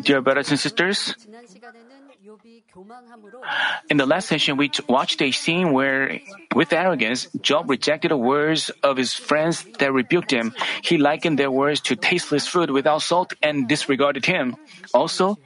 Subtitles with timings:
[0.00, 1.14] Dear brothers and sisters,
[3.90, 6.20] in the last session, we watched a scene where,
[6.54, 10.54] with arrogance, Job rejected the words of his friends that rebuked him.
[10.82, 14.56] He likened their words to tasteless food without salt and disregarded him.
[14.94, 15.38] Also,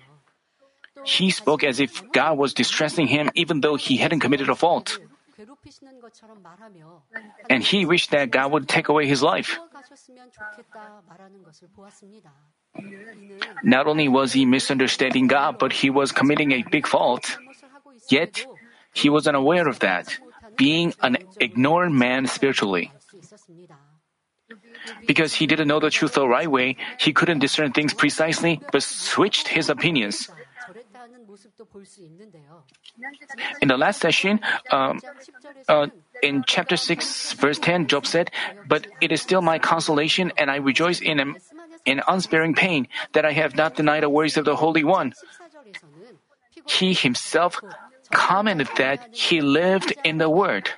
[1.04, 4.98] he spoke as if God was distressing him even though he hadn't committed a fault.
[7.48, 9.58] And he wished that God would take away his life.
[13.62, 17.38] Not only was he misunderstanding God, but he was committing a big fault.
[18.10, 18.44] Yet,
[18.92, 20.18] he was unaware of that,
[20.56, 22.92] being an ignorant man spiritually.
[25.06, 28.82] Because he didn't know the truth the right way, he couldn't discern things precisely, but
[28.82, 30.28] switched his opinions.
[33.60, 35.00] In the last session, um,
[35.68, 35.86] uh,
[36.22, 38.30] in chapter 6, verse 10, Job said,
[38.68, 41.36] But it is still my consolation, and I rejoice in,
[41.84, 45.12] in unsparing pain, that I have not denied the words of the Holy One.
[46.66, 47.60] He himself
[48.10, 50.70] commented that he lived in the Word.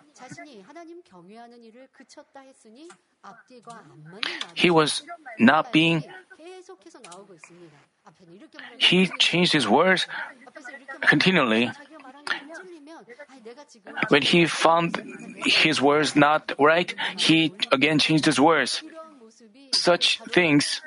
[4.55, 5.03] He was
[5.39, 6.05] not being
[8.79, 10.07] he changed his words
[11.01, 11.71] continually.
[14.09, 15.01] When he found
[15.45, 18.83] his words not right, he again changed his words.
[19.73, 20.81] Such things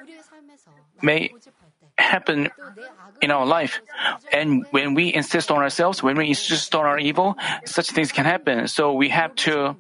[1.01, 1.33] may
[1.97, 2.49] happen
[3.21, 3.81] in our life.
[4.31, 8.25] And when we insist on ourselves, when we insist on our evil, such things can
[8.25, 8.67] happen.
[8.67, 9.75] So we have to,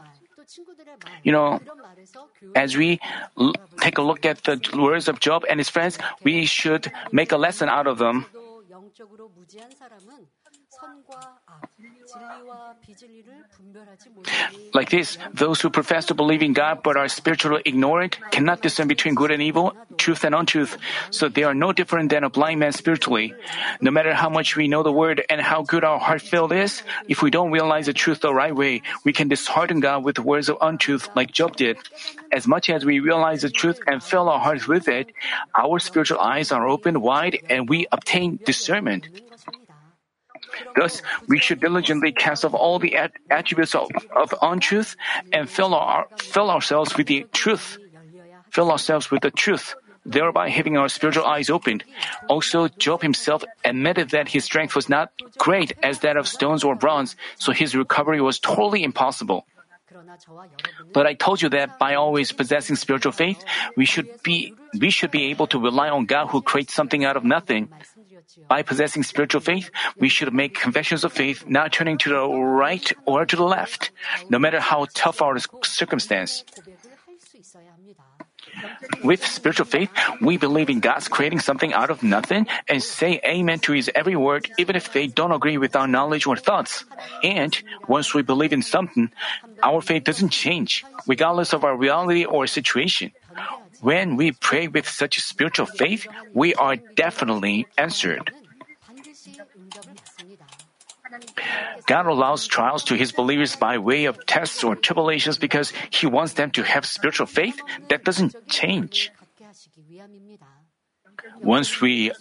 [1.23, 1.59] you know,
[2.55, 2.99] as we
[3.37, 7.31] l- take a look at the words of Job and his friends, we should make
[7.31, 8.25] a lesson out of them.
[14.73, 18.87] Like this, those who profess to believe in God but are spiritually ignorant cannot discern
[18.87, 20.77] between good and evil, truth and untruth.
[21.09, 23.33] So they are no different than a blind man spiritually.
[23.81, 26.83] No matter how much we know the word and how good our heart filled is,
[27.07, 30.49] if we don't realize the truth the right way, we can dishearten God with words
[30.49, 31.77] of untruth like Job did.
[32.31, 35.11] As much as we realize the truth and fill our hearts with it,
[35.57, 39.07] our spiritual eyes are opened wide and we obtain discernment.
[40.75, 42.95] Thus, we should diligently cast off all the
[43.29, 44.95] attributes of, of untruth
[45.33, 47.77] and fill, our, fill ourselves with the truth.
[48.51, 49.75] Fill ourselves with the truth,
[50.05, 51.83] thereby having our spiritual eyes opened.
[52.27, 56.75] Also, Job himself admitted that his strength was not great as that of stones or
[56.75, 59.45] bronze, so his recovery was totally impossible.
[60.93, 63.43] But I told you that by always possessing spiritual faith,
[63.75, 67.17] we should be we should be able to rely on God who creates something out
[67.17, 67.69] of nothing.
[68.47, 72.91] By possessing spiritual faith, we should make confessions of faith, not turning to the right
[73.05, 73.91] or to the left,
[74.29, 76.43] no matter how tough our circumstance.
[79.03, 83.59] With spiritual faith, we believe in God's creating something out of nothing and say amen
[83.67, 86.85] to His every word, even if they don't agree with our knowledge or thoughts.
[87.23, 87.53] And
[87.87, 89.11] once we believe in something,
[89.61, 93.11] our faith doesn't change, regardless of our reality or situation.
[93.81, 98.31] When we pray with such spiritual faith, we are definitely answered.
[101.85, 106.33] God allows trials to his believers by way of tests or tribulations because he wants
[106.33, 109.11] them to have spiritual faith that doesn't change.
[111.41, 112.11] Once we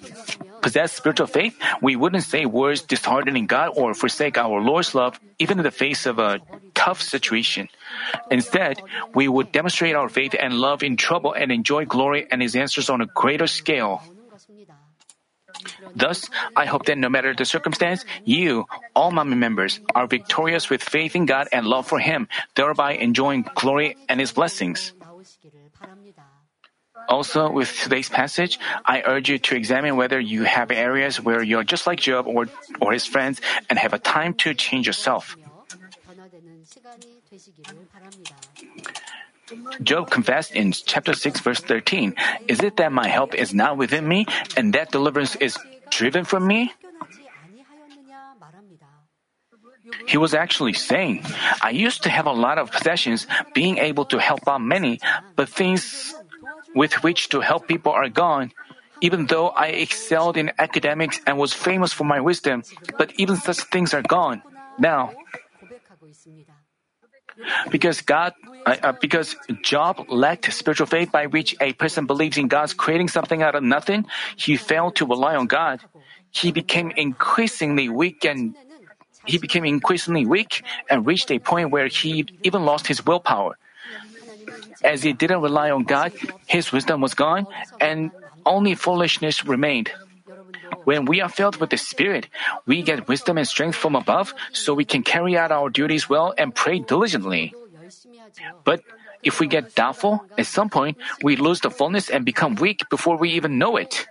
[0.62, 5.58] possess spiritual faith, we wouldn't say words disheartening God or forsake our Lord's love even
[5.58, 6.40] in the face of a
[6.74, 7.68] tough situation.
[8.30, 8.82] Instead,
[9.14, 12.90] we would demonstrate our faith and love in trouble and enjoy glory and His answers
[12.90, 14.02] on a greater scale.
[15.94, 20.82] Thus, I hope that no matter the circumstance, you, all Manmin members, are victorious with
[20.82, 24.92] faith in God and love for Him, thereby enjoying glory and His blessings.
[27.08, 31.64] Also, with today's passage, I urge you to examine whether you have areas where you're
[31.64, 32.46] just like Job or,
[32.80, 33.40] or his friends
[33.70, 35.36] and have a time to change yourself.
[39.82, 42.14] Job confessed in chapter 6 verse 13,
[42.48, 45.56] Is it that my help is not within me and that deliverance is
[45.90, 46.72] driven from me?
[50.08, 51.24] He was actually saying,
[51.62, 54.98] I used to have a lot of possessions, being able to help out many,
[55.36, 56.12] but things
[56.76, 58.52] with which to help people are gone.
[59.00, 62.62] Even though I excelled in academics and was famous for my wisdom,
[62.96, 64.42] but even such things are gone.
[64.78, 65.12] Now,
[67.70, 68.32] because God,
[68.64, 73.08] uh, uh, because Job lacked spiritual faith by which a person believes in God's creating
[73.08, 74.06] something out of nothing,
[74.36, 75.80] he failed to rely on God.
[76.30, 78.56] He became increasingly weak and
[79.24, 83.58] he became increasingly weak and reached a point where he even lost his willpower.
[84.82, 86.12] As he didn't rely on God,
[86.46, 87.46] his wisdom was gone
[87.80, 88.10] and
[88.44, 89.90] only foolishness remained.
[90.84, 92.28] When we are filled with the Spirit,
[92.66, 96.34] we get wisdom and strength from above so we can carry out our duties well
[96.38, 97.54] and pray diligently.
[98.64, 98.82] But
[99.22, 103.16] if we get doubtful, at some point, we lose the fullness and become weak before
[103.16, 104.06] we even know it.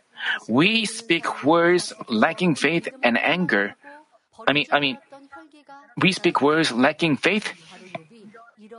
[0.48, 3.76] We speak words lacking faith and anger.
[4.48, 4.98] I mean, I mean,
[5.98, 7.54] we speak words lacking faith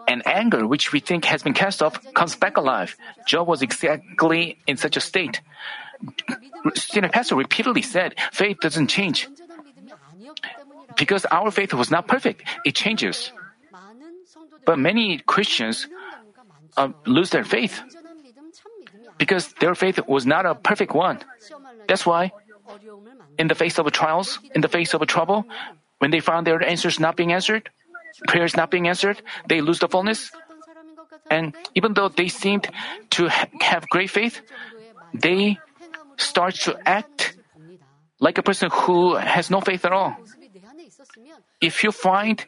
[0.06, 2.96] and anger, which we think has been cast off, comes back alive.
[3.26, 5.40] Job was exactly in such a state.
[6.74, 9.28] Senior pastor repeatedly said, faith doesn't change.
[10.96, 13.32] Because our faith was not perfect, it changes.
[14.64, 15.86] But many Christians
[16.76, 17.82] uh, lose their faith
[19.18, 21.20] because their faith was not a perfect one.
[21.88, 22.32] That's why,
[23.38, 25.46] in the face of trials, in the face of trouble,
[25.98, 27.70] when they found their answers not being answered,
[28.26, 30.32] prayers not being answered, they lose the fullness.
[31.30, 32.68] And even though they seemed
[33.10, 34.40] to ha- have great faith,
[35.12, 35.58] they
[36.16, 37.36] start to act
[38.20, 40.16] like a person who has no faith at all.
[41.60, 42.44] If you find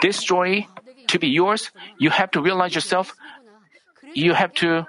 [0.00, 0.66] this joy
[1.08, 3.14] to be yours, you have to realize yourself,
[4.14, 4.86] you have to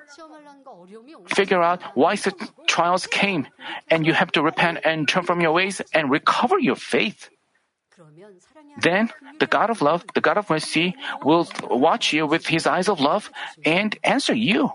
[1.28, 2.36] figure out why such
[2.68, 3.48] trials came,
[3.90, 7.30] and you have to repent and turn from your ways and recover your faith.
[8.78, 9.10] Then
[9.40, 13.00] the God of love, the God of mercy, will watch you with his eyes of
[13.00, 13.32] love
[13.64, 14.72] and answer you.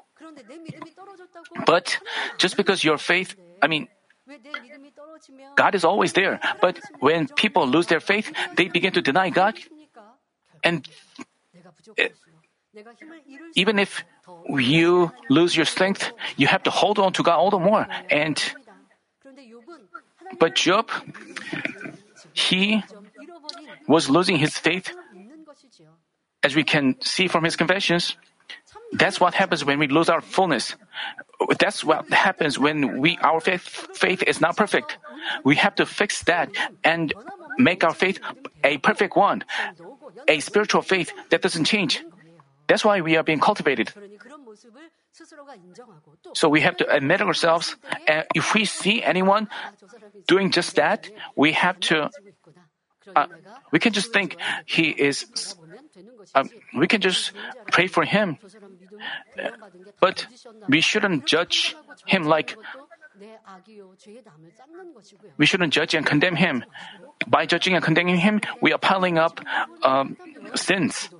[1.66, 1.98] But
[2.38, 3.88] just because your faith, I mean,
[5.56, 6.40] God is always there.
[6.60, 9.58] But when people lose their faith, they begin to deny God.
[10.62, 10.86] And
[11.98, 12.08] eh,
[13.54, 14.04] even if
[14.48, 17.88] you lose your strength, you have to hold on to God all the more.
[18.10, 18.36] And
[20.38, 20.90] but Job,
[22.32, 22.84] he
[23.88, 24.92] was losing his faith,
[26.42, 28.16] as we can see from his confessions.
[28.92, 30.74] That's what happens when we lose our fullness.
[31.58, 33.62] That's what happens when we our faith
[33.94, 34.98] faith is not perfect.
[35.44, 36.50] We have to fix that
[36.82, 37.14] and
[37.58, 38.18] make our faith
[38.64, 39.44] a perfect one,
[40.28, 42.02] a spiritual faith that doesn't change.
[42.66, 43.92] That's why we are being cultivated.
[46.34, 47.76] So we have to admit ourselves,
[48.06, 49.48] and if we see anyone
[50.26, 52.10] doing just that, we have to.
[53.14, 53.26] Uh,
[53.72, 54.36] we can just think
[54.66, 55.56] he is.
[56.34, 56.44] Uh,
[56.76, 57.32] we can just
[57.72, 58.38] pray for him,
[60.00, 60.26] but
[60.68, 61.76] we shouldn't judge
[62.06, 62.56] him like.
[65.36, 66.64] We shouldn't judge and condemn him.
[67.26, 69.40] By judging and condemning him, we are piling up
[69.82, 70.16] um,
[70.54, 71.10] sins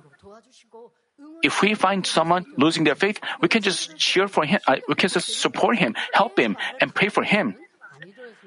[1.43, 4.95] if we find someone losing their faith, we can just cheer for him, uh, we
[4.95, 7.55] can just support him, help him, and pray for him.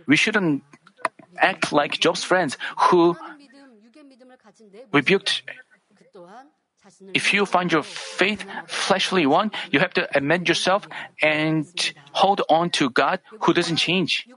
[0.07, 0.63] We shouldn't
[1.37, 3.17] act like Job's friends who
[4.95, 5.43] rebuked.
[7.15, 10.87] If you find your faith fleshly one, you have to amend yourself
[11.23, 11.67] and
[12.13, 14.29] hold on to God who doesn't change.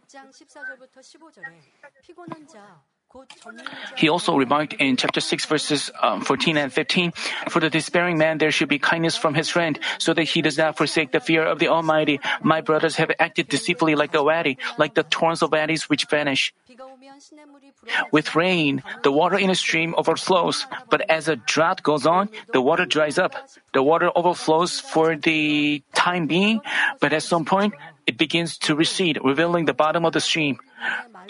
[3.95, 7.11] He also remarked in chapter 6 verses um, 14 and 15,
[7.49, 10.57] For the despairing man there should be kindness from his friend, so that he does
[10.57, 12.19] not forsake the fear of the Almighty.
[12.43, 16.53] My brothers have acted deceitfully like the wadi, like the torrents of wadis which vanish.
[18.11, 22.61] With rain, the water in a stream overflows, but as a drought goes on, the
[22.61, 23.35] water dries up.
[23.73, 26.61] The water overflows for the time being,
[26.99, 27.73] but at some point,
[28.05, 30.59] it begins to recede, revealing the bottom of the stream.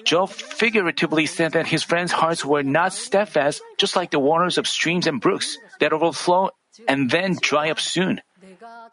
[0.03, 4.67] Job figuratively said that his friends' hearts were not steadfast, just like the waters of
[4.67, 6.51] streams and brooks that overflow
[6.88, 8.22] and then dry up soon.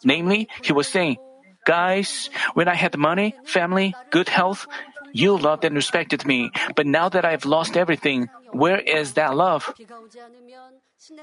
[0.03, 1.19] Namely, he was saying,
[1.65, 4.67] Guys, when I had money, family, good health,
[5.15, 6.51] you loved and respected me.
[6.75, 9.73] But now that I've lost everything, where is that love?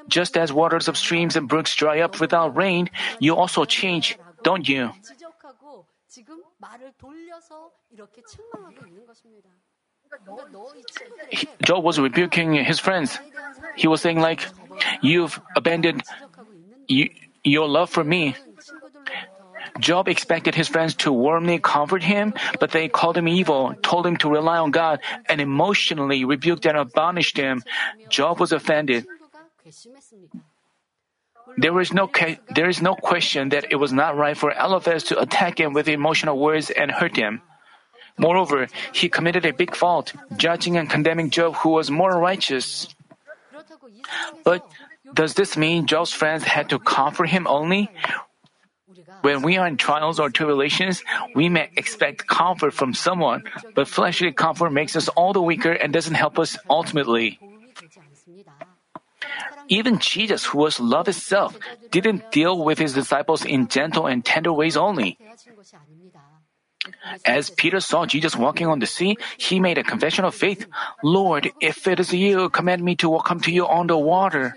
[0.07, 4.67] Just as waters of streams and brooks dry up without rain, you also change, don't
[4.67, 4.91] you?
[11.63, 13.19] Job was rebuking his friends.
[13.75, 14.43] He was saying like,
[15.01, 16.03] "You've abandoned
[16.87, 17.09] you,
[17.43, 18.35] your love for me."
[19.81, 24.15] Job expected his friends to warmly comfort him, but they called him evil, told him
[24.17, 27.63] to rely on God, and emotionally rebuked and admonished him.
[28.07, 29.05] Job was offended.
[31.57, 32.09] There is no
[32.55, 35.89] there is no question that it was not right for Eliphaz to attack him with
[35.89, 37.41] emotional words and hurt him.
[38.17, 42.87] Moreover, he committed a big fault, judging and condemning Job, who was more righteous.
[44.43, 44.67] But
[45.13, 47.89] does this mean Job's friends had to comfort him only?
[49.21, 51.03] When we are in trials or tribulations,
[51.35, 53.43] we may expect comfort from someone,
[53.75, 57.39] but fleshly comfort makes us all the weaker and doesn't help us ultimately.
[59.67, 61.57] Even Jesus, who was love itself,
[61.91, 65.17] didn't deal with his disciples in gentle and tender ways only.
[67.25, 70.65] As Peter saw Jesus walking on the sea, he made a confession of faith.
[71.03, 74.55] Lord, if it is you, command me to come to you on the water.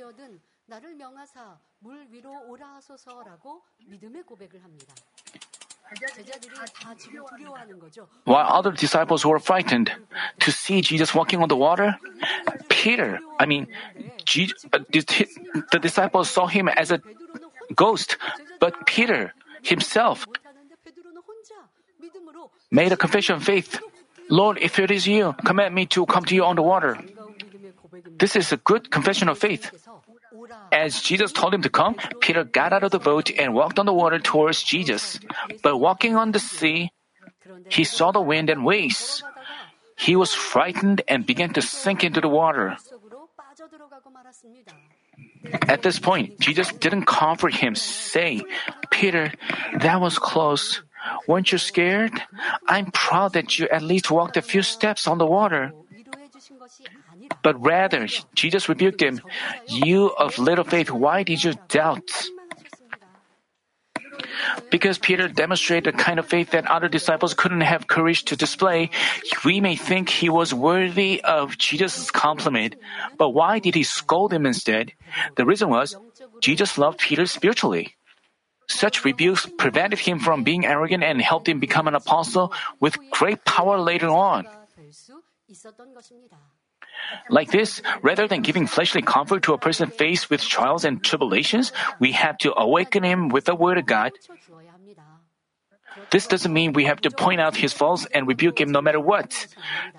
[3.83, 4.93] 뛰어든 나를 명하사 물 위로 오라 하소서라고 믿음의 고백을 합니다.
[6.13, 8.07] 제자들이 다 지금 두려워하는 거죠.
[8.27, 9.89] While other disciples were frightened
[10.39, 11.97] to see Jesus walking on the water,
[12.69, 13.65] Peter, I mean,
[14.25, 15.01] Je- uh, the
[15.71, 18.17] the disciples saw him as a 베드로는 ghost,
[18.59, 19.33] but Peter
[19.65, 21.55] himself 못하는데 베드로는 혼자
[21.97, 23.81] 믿음으로 made a confession of faith.
[24.29, 26.93] Lord, if it is you, command me to come to you on the water.
[27.01, 28.17] 반가운 믿음의 고백입니다.
[28.21, 29.73] This is a good confession of faith.
[30.72, 33.86] As Jesus told him to come, Peter got out of the boat and walked on
[33.86, 35.20] the water towards Jesus.
[35.62, 36.90] But walking on the sea,
[37.70, 39.22] he saw the wind and waves.
[39.96, 42.76] He was frightened and began to sink into the water.
[45.68, 48.42] At this point, Jesus didn't comfort him, saying,
[48.90, 49.32] Peter,
[49.78, 50.82] that was close.
[51.28, 52.12] Weren't you scared?
[52.66, 55.72] I'm proud that you at least walked a few steps on the water.
[57.42, 59.20] But rather, Jesus rebuked him,
[59.68, 62.10] You of little faith, why did you doubt?
[64.70, 68.90] Because Peter demonstrated a kind of faith that other disciples couldn't have courage to display,
[69.44, 72.76] we may think he was worthy of Jesus' compliment.
[73.18, 74.92] But why did he scold him instead?
[75.36, 75.96] The reason was
[76.40, 77.94] Jesus loved Peter spiritually.
[78.66, 83.44] Such rebukes prevented him from being arrogant and helped him become an apostle with great
[83.44, 84.46] power later on.
[87.28, 91.72] Like this, rather than giving fleshly comfort to a person faced with trials and tribulations,
[91.98, 94.12] we have to awaken him with the Word of God.
[96.10, 99.00] This doesn't mean we have to point out his faults and rebuke him no matter
[99.00, 99.46] what.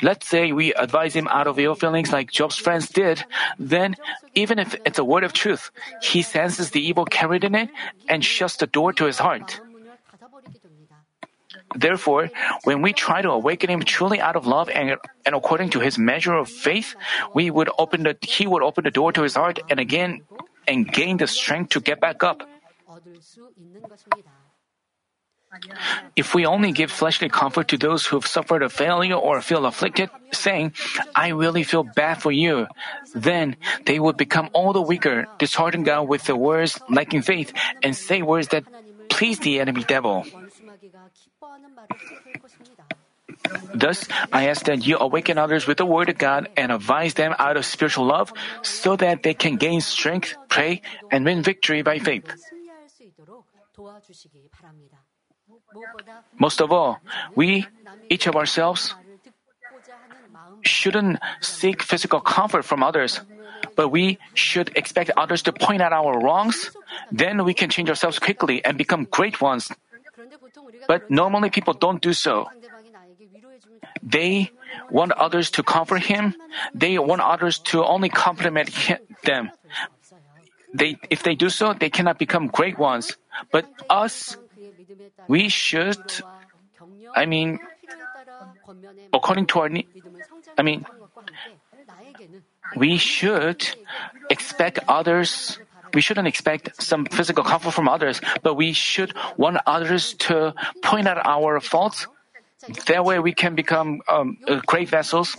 [0.01, 3.23] Let's say we advise him out of ill feelings like Job's friends did,
[3.59, 3.95] then,
[4.33, 5.71] even if it's a word of truth,
[6.01, 7.69] he senses the evil carried in it
[8.09, 9.61] and shuts the door to his heart.
[11.75, 12.29] Therefore,
[12.63, 15.97] when we try to awaken him truly out of love and, and according to his
[15.97, 16.95] measure of faith,
[17.33, 20.21] we would open the, he would open the door to his heart and again
[20.67, 22.43] and gain the strength to get back up.
[26.15, 30.09] If we only give fleshly comfort to those who've suffered a failure or feel afflicted,
[30.31, 30.73] saying,
[31.15, 32.67] I really feel bad for you,
[33.13, 33.55] then
[33.85, 37.53] they would become all the weaker, disheartened God with the words lacking faith,
[37.83, 38.65] and say words that
[39.09, 40.25] please the enemy devil.
[43.73, 47.35] Thus, I ask that you awaken others with the Word of God and advise them
[47.37, 51.99] out of spiritual love so that they can gain strength, pray, and win victory by
[51.99, 52.25] faith.
[56.39, 56.99] Most of all,
[57.35, 57.67] we,
[58.09, 58.95] each of ourselves,
[60.61, 63.19] shouldn't seek physical comfort from others,
[63.75, 66.71] but we should expect others to point out our wrongs.
[67.11, 69.69] Then we can change ourselves quickly and become great ones
[70.87, 72.47] but normally people don't do so.
[74.01, 74.51] They
[74.89, 76.35] want others to comfort him.
[76.73, 79.51] They want others to only compliment him, them.
[80.73, 83.15] They, if they do so, they cannot become great ones.
[83.51, 84.37] But us,
[85.27, 86.03] we should,
[87.15, 87.59] I mean,
[89.13, 89.87] according to our need,
[90.57, 90.85] I mean,
[92.75, 93.67] we should
[94.29, 95.59] expect others
[95.95, 101.07] we shouldn't expect some physical comfort from others, but we should want others to point
[101.07, 102.07] out our faults.
[102.87, 105.37] That way we can become um, uh, great vessels.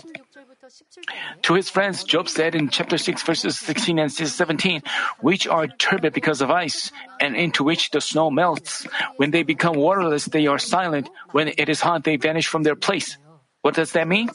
[1.43, 4.83] To his friends, Job said in chapter 6, verses 16 and 17,
[5.21, 8.87] which are turbid because of ice, and into which the snow melts.
[9.17, 11.09] When they become waterless, they are silent.
[11.33, 13.19] When it is hot, they vanish from their place.
[13.61, 14.31] What does that mean?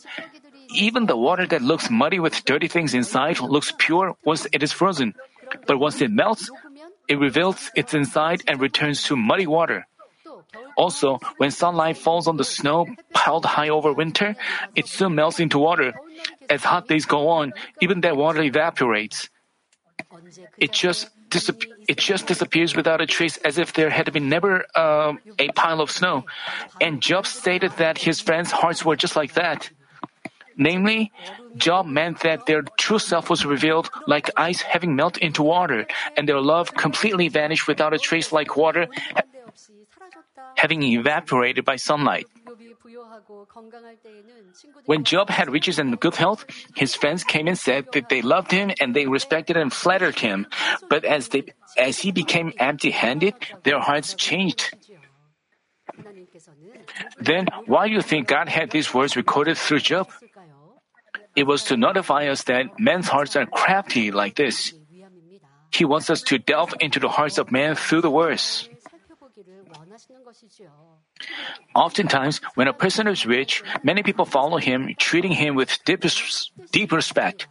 [0.73, 4.71] Even the water that looks muddy with dirty things inside looks pure once it is
[4.71, 5.15] frozen.
[5.67, 6.49] But once it melts,
[7.07, 9.87] it reveals its inside and returns to muddy water.
[10.77, 14.35] Also, when sunlight falls on the snow piled high over winter,
[14.75, 15.93] it soon melts into water.
[16.49, 19.29] As hot days go on, even that water evaporates.
[20.57, 21.09] It just
[21.87, 25.79] it just disappears without a trace, as if there had been never uh, a pile
[25.79, 26.25] of snow.
[26.81, 29.69] And Job stated that his friends' hearts were just like that.
[30.61, 31.11] Namely,
[31.57, 36.29] Job meant that their true self was revealed like ice having melted into water, and
[36.29, 38.85] their love completely vanished without a trace like water
[39.17, 39.25] ha-
[40.55, 42.27] having evaporated by sunlight.
[44.85, 48.51] When Job had riches and good health, his friends came and said that they loved
[48.51, 50.45] him and they respected and flattered him.
[50.89, 51.43] But as, they,
[51.77, 54.69] as he became empty handed, their hearts changed.
[57.19, 60.09] Then why do you think God had these words recorded through Job?
[61.35, 64.73] It was to notify us that men's hearts are crafty like this.
[65.71, 68.67] He wants us to delve into the hearts of men through the words.
[71.75, 76.03] Oftentimes, when a person is rich, many people follow him, treating him with deep,
[76.71, 77.47] deep respect.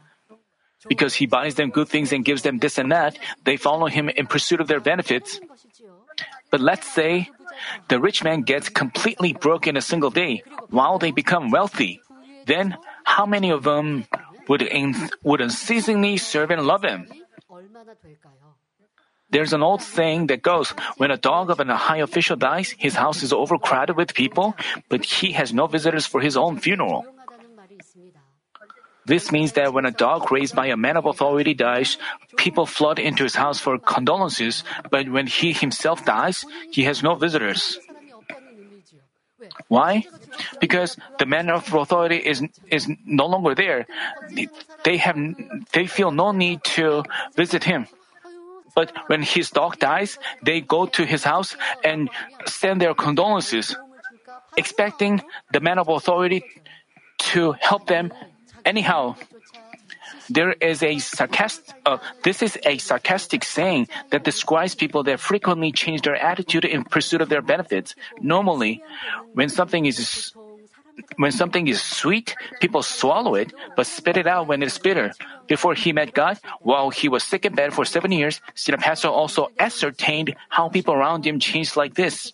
[0.89, 4.09] Because he buys them good things and gives them this and that, they follow him
[4.09, 5.41] in pursuit of their benefits.
[6.51, 7.31] But let's say
[7.89, 12.01] the rich man gets completely broke in a single day while they become wealthy.
[12.47, 12.77] Then
[13.11, 14.07] how many of them
[14.47, 17.11] would, in, would unceasingly serve and love Him?
[19.31, 22.95] There's an old saying that goes, when a dog of a high official dies, his
[22.95, 24.55] house is overcrowded with people,
[24.89, 27.07] but he has no visitors for his own funeral.
[29.07, 31.99] This means that when a dog raised by a man of authority dies,
[32.37, 37.15] people flood into his house for condolences, but when he himself dies, he has no
[37.15, 37.79] visitors.
[39.69, 40.05] Why?
[40.61, 43.87] Because the man of authority is is no longer there.
[44.85, 45.17] They have
[45.73, 47.05] they feel no need to
[47.37, 47.87] visit him.
[48.75, 52.09] But when his dog dies, they go to his house and
[52.47, 53.75] send their condolences,
[54.57, 56.45] expecting the man of authority
[57.35, 58.13] to help them
[58.65, 59.17] anyhow.
[60.31, 65.73] There is a sarcastic, uh, this is a sarcastic saying that describes people that frequently
[65.73, 67.97] change their attitude in pursuit of their benefits.
[68.21, 68.83] Normally,
[69.35, 70.33] when something is
[71.17, 75.13] when something is sweet, people swallow it, but spit it out when it's bitter.
[75.49, 79.09] Before he met God, while he was sick in bed for seven years, Senior Pastor
[79.09, 82.33] also ascertained how people around him changed like this.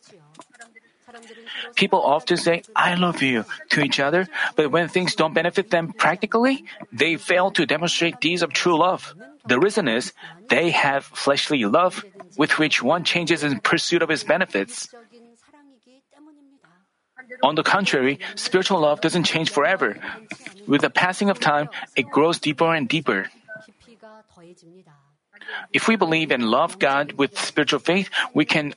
[1.74, 5.92] People often say, I love you to each other, but when things don't benefit them
[5.92, 9.14] practically, they fail to demonstrate deeds of true love.
[9.46, 10.12] The reason is
[10.48, 12.04] they have fleshly love
[12.36, 14.88] with which one changes in pursuit of his benefits.
[17.42, 19.98] On the contrary, spiritual love doesn't change forever.
[20.66, 23.30] With the passing of time, it grows deeper and deeper.
[25.72, 28.74] If we believe and love God with spiritual faith, we can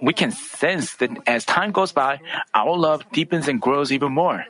[0.00, 2.20] we can sense that as time goes by,
[2.54, 4.44] our love deepens and grows even more.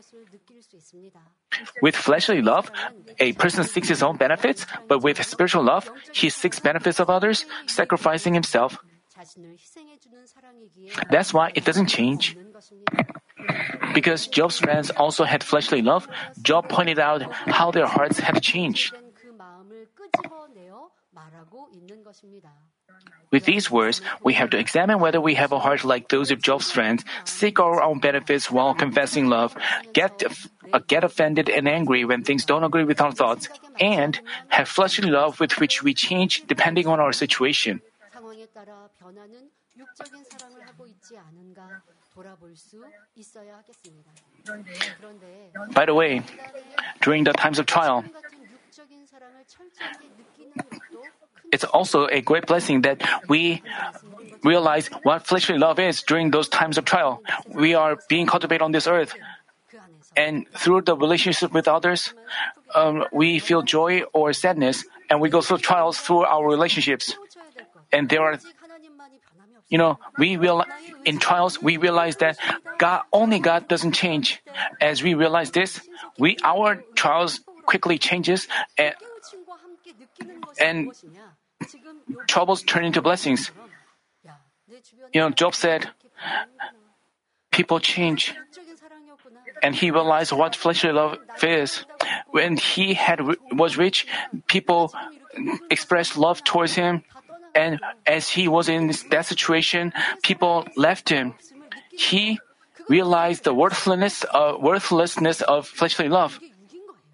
[1.83, 2.71] With fleshly love,
[3.19, 7.47] a person seeks his own benefits, but with spiritual love, he seeks benefits of others,
[7.67, 8.79] sacrificing himself.
[11.11, 12.37] That's why it doesn't change.
[13.95, 16.07] Because Job's friends also had fleshly love,
[16.43, 18.95] Job pointed out how their hearts had changed.
[23.31, 26.41] With these words, we have to examine whether we have a heart like those of
[26.41, 29.55] Job's friends, seek our own benefits while confessing love,
[29.93, 30.23] get,
[30.73, 35.11] uh, get offended and angry when things don't agree with our thoughts, and have fleshly
[35.11, 37.83] love with which we change depending on our situation.
[45.73, 46.23] By the way,
[47.03, 48.05] during the times of trial,
[51.53, 53.63] it's also a great blessing that we
[54.45, 57.23] realize what fleshly love is during those times of trial.
[57.49, 59.15] We are being cultivated on this earth.
[60.17, 62.13] And through the relationship with others,
[62.75, 67.15] um, we feel joy or sadness, and we go through trials through our relationships.
[67.93, 68.39] And there are,
[69.69, 70.65] you know, we will
[71.05, 72.39] in trials we realize that
[72.79, 74.43] God only God doesn't change.
[74.81, 75.81] As we realize this,
[76.19, 78.95] we our trials quickly changes, and
[80.61, 80.93] and
[82.27, 83.51] troubles turn into blessings.
[85.13, 85.89] You know, Job said,
[87.51, 88.35] people change
[89.63, 91.85] and he realized what fleshly love is.
[92.31, 93.21] When he had
[93.53, 94.07] was rich,
[94.47, 94.93] people
[95.71, 97.03] expressed love towards him,
[97.55, 101.35] and as he was in that situation, people left him.
[101.91, 102.39] He
[102.89, 106.39] realized the worthlessness, uh, worthlessness of fleshly love.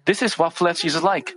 [0.05, 1.33] This is what flesh is like.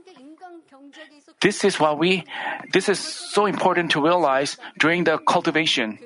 [1.40, 2.24] This is what we,
[2.72, 5.98] this is so important to realize during the cultivation.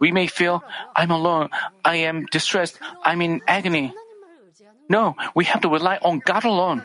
[0.00, 0.62] We may feel,
[0.96, 1.50] I'm alone,
[1.84, 3.92] I am distressed, I'm in agony.
[4.88, 6.82] No, we have to rely on God alone.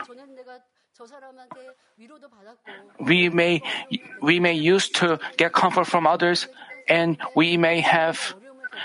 [3.00, 3.62] We may,
[4.20, 6.48] we may use to get comfort from others,
[6.88, 8.34] and we may have,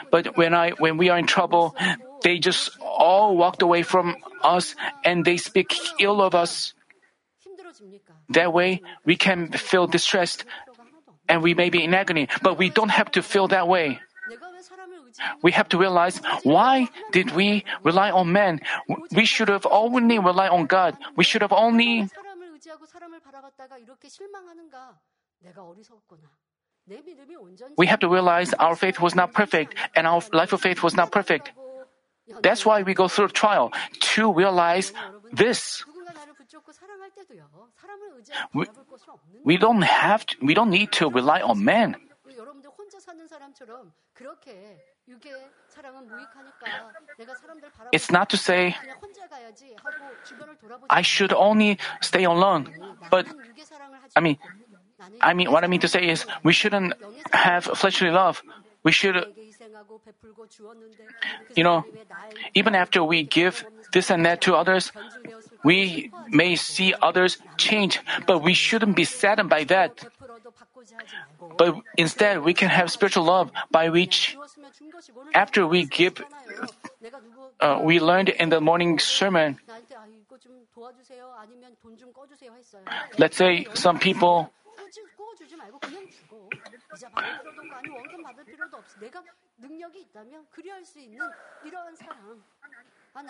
[0.10, 1.76] but when I, when we are in trouble,
[2.24, 6.74] they just all walked away from us and they speak ill of us.
[8.30, 10.46] That way, we can feel distressed
[11.28, 14.00] and we may be in agony, but we don't have to feel that way.
[15.42, 18.62] We have to realize why did we rely on men?
[19.12, 20.98] We should have only relied on God.
[21.16, 22.08] We should have only
[27.78, 30.96] we have to realize our faith was not perfect and our life of faith was
[30.96, 31.52] not perfect.
[32.42, 33.72] That's why we go through trial
[34.16, 34.94] to realize
[35.32, 35.84] this.
[38.54, 38.66] We,
[39.44, 41.96] we don't have to, we don't need to rely on men.
[47.92, 48.76] It's not to say
[50.90, 52.70] I should only stay alone,
[53.10, 53.26] but
[54.16, 54.38] I mean,
[55.22, 56.94] I mean, what I mean to say is we shouldn't
[57.32, 58.44] have fleshly love
[58.84, 59.16] we should,
[61.56, 61.84] you know,
[62.54, 64.92] even after we give this and that to others,
[65.64, 70.06] we may see others change, but we shouldn't be saddened by that.
[71.58, 74.38] But instead, we can have spiritual love by which,
[75.34, 76.24] after we give,
[77.60, 79.58] uh, we learned in the morning sermon.
[83.18, 84.52] Let's say some people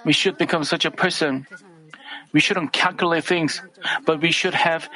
[0.05, 1.47] we should become such a person.
[2.31, 3.61] We shouldn't calculate things,
[4.05, 4.89] but we should have,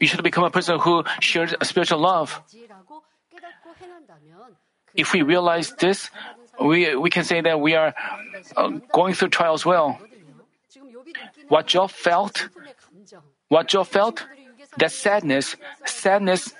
[0.00, 2.40] we should become a person who shares spiritual love.
[4.94, 6.10] If we realize this,
[6.60, 7.94] we, we can say that we are
[8.56, 9.98] uh, going through trials well.
[11.48, 12.48] What Job felt,
[13.48, 14.24] what Job felt
[14.76, 16.52] that sadness, sadness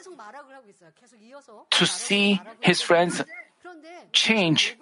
[1.70, 3.23] to see his friends
[4.12, 4.77] change.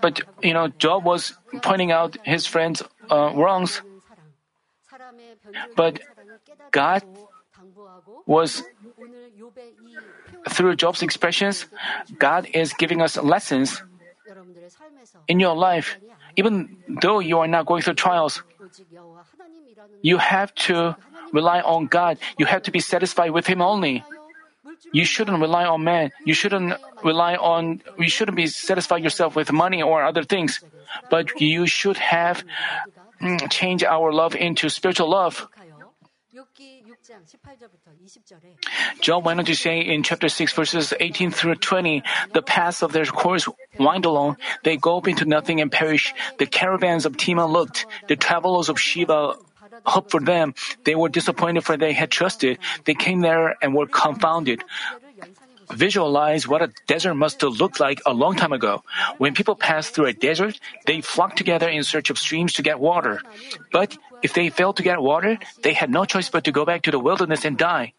[0.00, 3.82] But you know, Job was pointing out his friends' uh, wrongs.
[5.76, 6.00] But
[6.70, 7.02] God
[8.26, 8.62] was
[10.48, 11.66] through Job's expressions,
[12.18, 13.82] God is giving us lessons
[15.28, 15.96] in your life.
[16.36, 18.42] Even though you are not going through trials,
[20.02, 20.96] you have to
[21.32, 22.18] rely on God.
[22.38, 24.04] You have to be satisfied with Him only.
[24.92, 26.10] You shouldn't rely on man.
[26.24, 30.60] You shouldn't rely on, you shouldn't be satisfied yourself with money or other things.
[31.10, 32.44] But you should have
[33.20, 35.46] mm, change our love into spiritual love.
[39.00, 42.92] Job went on to say in chapter 6, verses 18 through 20 The paths of
[42.92, 46.14] their course wind along, they go up into nothing and perish.
[46.38, 49.36] The caravans of Timon looked, the travelers of Sheba
[49.84, 50.54] hope for them.
[50.84, 52.58] They were disappointed for they had trusted.
[52.84, 54.62] They came there and were confounded.
[55.72, 58.82] Visualize what a desert must have looked like a long time ago.
[59.18, 62.80] When people passed through a desert, they flocked together in search of streams to get
[62.80, 63.22] water.
[63.70, 66.82] But if they failed to get water, they had no choice but to go back
[66.82, 67.94] to the wilderness and die.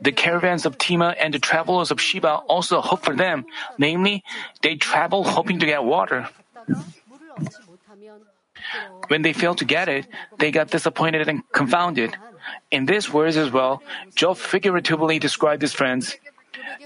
[0.00, 3.44] The caravans of Tema and the travelers of Sheba also hope for them.
[3.78, 4.22] Namely,
[4.62, 6.28] they travel hoping to get water.
[9.08, 10.06] When they failed to get it,
[10.38, 12.16] they got disappointed and confounded.
[12.70, 13.82] In these words as well,
[14.14, 16.16] Job figuratively described his friends.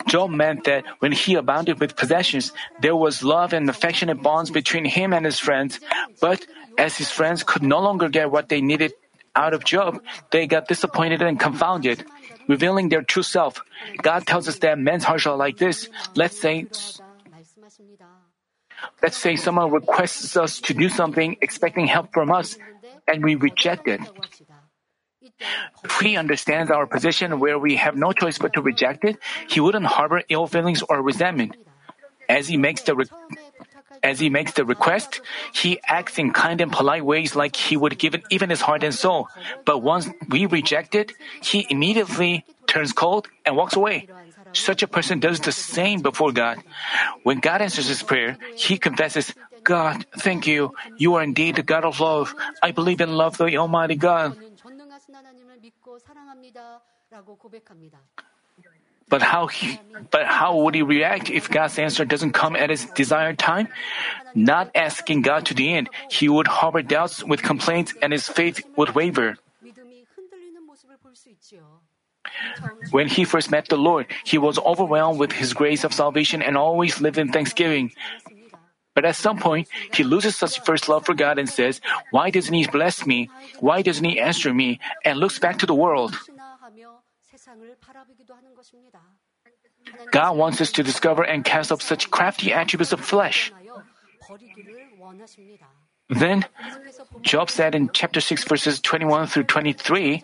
[0.06, 4.84] Job meant that when he abounded with possessions, there was love and affectionate bonds between
[4.84, 5.80] him and his friends.
[6.20, 6.46] But
[6.78, 8.94] as his friends could no longer get what they needed
[9.34, 12.04] out of Job, they got disappointed and confounded,
[12.48, 13.60] revealing their true self.
[14.02, 15.88] God tells us that men's hearts are like this.
[16.14, 16.66] Let's say,
[19.02, 22.56] Let's say someone requests us to do something expecting help from us
[23.06, 24.00] and we reject it.
[25.84, 29.18] If he understands our position where we have no choice but to reject it,
[29.48, 31.56] he wouldn't harbor ill feelings or resentment.
[32.28, 33.10] As he makes the re-
[34.02, 35.20] as he makes the request,
[35.52, 38.82] he acts in kind and polite ways like he would give it even his heart
[38.82, 39.28] and soul.
[39.64, 44.08] But once we reject it, he immediately turns cold and walks away.
[44.52, 46.62] Such a person does the same before God.
[47.22, 49.32] When God answers his prayer, he confesses,
[49.64, 50.74] God, thank you.
[50.96, 52.34] You are indeed the God of love.
[52.62, 54.36] I believe in love the Almighty God.
[59.08, 59.78] But how he,
[60.10, 63.68] but how would he react if God's answer doesn't come at his desired time?
[64.34, 68.64] Not asking God to the end, he would harbor doubts with complaints and his faith
[68.76, 69.36] would waver.
[72.90, 76.56] When he first met the Lord, he was overwhelmed with his grace of salvation and
[76.56, 77.92] always lived in thanksgiving.
[78.94, 82.52] But at some point, he loses such first love for God and says, Why doesn't
[82.52, 83.30] he bless me?
[83.58, 84.80] Why doesn't he answer me?
[85.04, 86.16] and looks back to the world.
[90.10, 93.52] God wants us to discover and cast off such crafty attributes of flesh.
[96.08, 96.44] Then,
[97.22, 100.22] Job said in chapter 6, verses 21 through 23,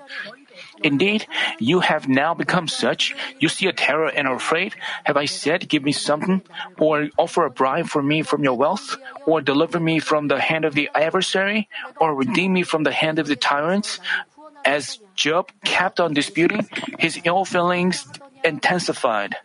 [0.82, 1.26] Indeed,
[1.58, 3.14] you have now become such.
[3.38, 4.74] You see a terror and are afraid.
[5.04, 6.42] Have I said, Give me something?
[6.78, 8.96] Or offer a bribe for me from your wealth?
[9.26, 11.68] Or deliver me from the hand of the adversary?
[12.00, 14.00] Or redeem me from the hand of the tyrants?
[14.64, 16.68] As Job kept on disputing,
[16.98, 18.06] his ill feelings
[18.44, 19.36] intensified.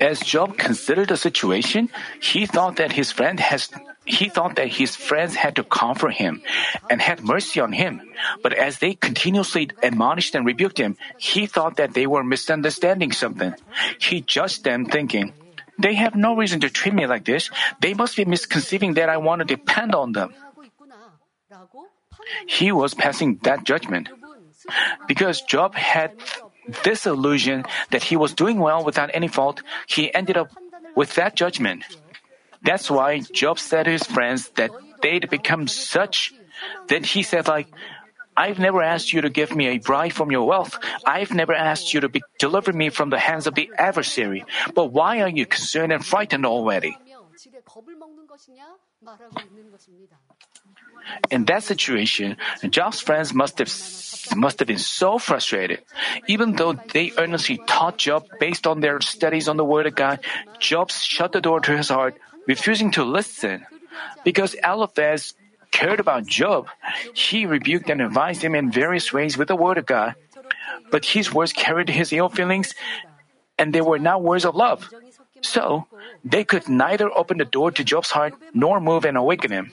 [0.00, 1.90] As Job considered the situation,
[2.20, 3.70] he thought that his friend has
[4.04, 6.42] he thought that his friends had to comfort him
[6.90, 8.02] and had mercy on him.
[8.42, 13.54] But as they continuously admonished and rebuked him, he thought that they were misunderstanding something.
[14.00, 15.32] He judged them thinking,
[15.78, 17.50] they have no reason to treat me like this.
[17.80, 20.34] They must be misconceiving that I want to depend on them.
[22.46, 24.08] He was passing that judgment.
[25.08, 26.14] Because Job had
[26.84, 30.50] this illusion that he was doing well without any fault, he ended up
[30.94, 31.84] with that judgment.
[32.62, 34.70] That's why Job said to his friends that
[35.02, 36.32] they'd become such.
[36.86, 37.68] Then he said like,
[38.36, 40.78] I've never asked you to give me a bribe from your wealth.
[41.04, 44.44] I've never asked you to be, deliver me from the hands of the adversary.
[44.74, 46.96] But why are you concerned and frightened already?
[51.30, 52.36] In that situation,
[52.70, 53.68] Job's friends must have
[54.36, 55.82] must have been so frustrated.
[56.28, 60.20] Even though they earnestly taught Job based on their studies on the Word of God,
[60.58, 63.66] Job shut the door to his heart, refusing to listen.
[64.24, 65.34] Because Eliphaz
[65.70, 66.68] cared about Job,
[67.14, 70.14] he rebuked and advised him in various ways with the Word of God.
[70.90, 72.74] But his words carried his ill feelings,
[73.58, 74.88] and they were not words of love.
[75.42, 75.86] So,
[76.24, 79.72] they could neither open the door to Job's heart nor move and awaken him.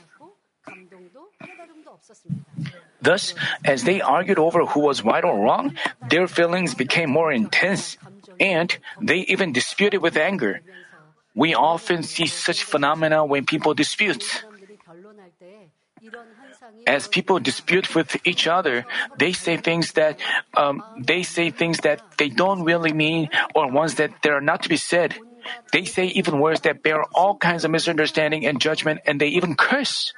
[3.01, 5.73] Thus, as they argued over who was right or wrong,
[6.09, 7.97] their feelings became more intense,
[8.39, 10.61] and they even disputed with anger.
[11.33, 14.43] We often see such phenomena when people dispute.
[16.87, 18.85] As people dispute with each other,
[19.17, 20.19] they say things that
[20.55, 24.63] um, they say things that they don't really mean, or ones that they are not
[24.63, 25.15] to be said.
[25.71, 29.55] They say even words that bear all kinds of misunderstanding and judgment, and they even
[29.55, 30.13] curse.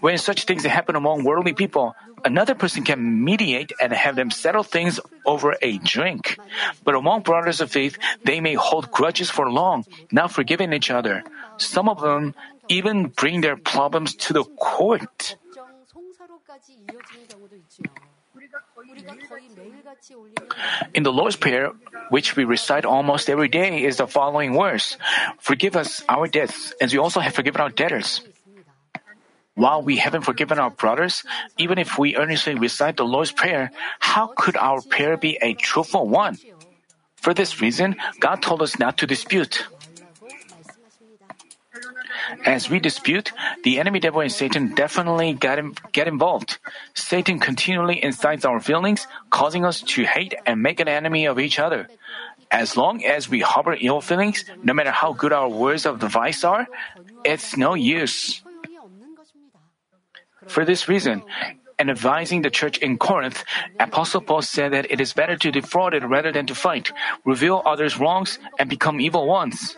[0.00, 4.62] When such things happen among worldly people, another person can mediate and have them settle
[4.62, 6.38] things over a drink.
[6.84, 11.24] But among brothers of faith, they may hold grudges for long, not forgiving each other.
[11.56, 12.34] Some of them
[12.68, 15.36] even bring their problems to the court.
[20.94, 21.72] In the Lord's Prayer,
[22.10, 24.96] which we recite almost every day, is the following words
[25.38, 28.22] Forgive us our debts, as we also have forgiven our debtors.
[29.54, 31.24] While we haven't forgiven our brothers,
[31.56, 36.06] even if we earnestly recite the Lord's Prayer, how could our prayer be a truthful
[36.06, 36.36] one?
[37.16, 39.64] For this reason, God told us not to dispute.
[42.44, 43.32] As we dispute,
[43.64, 46.58] the enemy devil and Satan definitely get, in, get involved.
[46.94, 51.58] Satan continually incites our feelings, causing us to hate and make an enemy of each
[51.58, 51.88] other.
[52.50, 56.44] As long as we harbor ill feelings, no matter how good our words of advice
[56.44, 56.66] are,
[57.24, 58.42] it's no use.
[60.46, 61.22] For this reason,
[61.78, 63.44] in advising the church in Corinth,
[63.80, 66.92] Apostle Paul said that it is better to defraud it rather than to fight,
[67.24, 69.76] reveal others' wrongs, and become evil ones.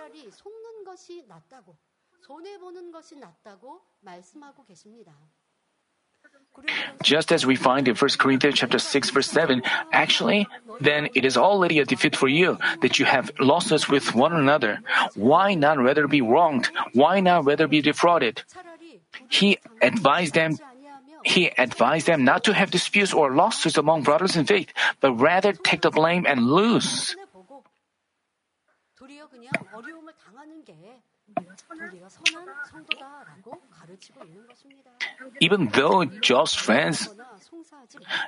[7.03, 10.47] Just as we find in 1 Corinthians chapter 6 verse 7, actually,
[10.81, 14.81] then it is already a defeat for you that you have losses with one another.
[15.15, 16.71] Why not rather be wronged?
[16.93, 18.43] Why not rather be defrauded?
[19.29, 20.59] He advised them
[21.25, 25.53] he advised them not to have disputes or lawsuits among brothers in faith, but rather
[25.53, 27.17] take the blame and lose.
[35.41, 37.09] Even though Job's friends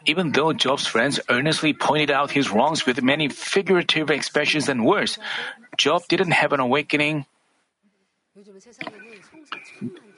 [0.07, 5.19] even though Job's friends earnestly pointed out his wrongs with many figurative expressions and words,
[5.77, 7.27] Job didn't have an awakening.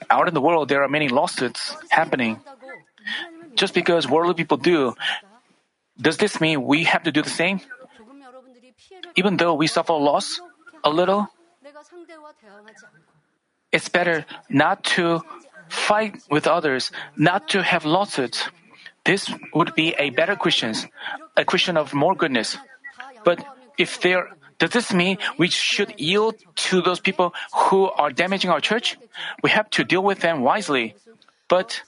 [0.09, 2.39] Out in the world, there are many lawsuits happening.
[3.55, 4.95] Just because worldly people do,
[5.99, 7.59] does this mean we have to do the same?
[9.15, 10.41] Even though we suffer loss
[10.83, 11.27] a little,
[13.73, 15.21] it's better not to
[15.67, 18.47] fight with others, not to have lawsuits.
[19.03, 20.73] This would be a better Christian,
[21.35, 22.55] a Christian of more goodness.
[23.25, 23.43] But
[23.77, 26.35] if there, does this mean we should yield
[26.69, 28.97] to those people who are damaging our church?
[29.41, 30.95] We have to deal with them wisely.
[31.49, 31.81] But